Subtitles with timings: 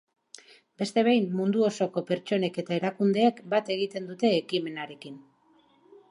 [0.81, 5.21] Beste behin, mundu osoko pertsonek eta erakundeek bat egin dute ekimenarekin.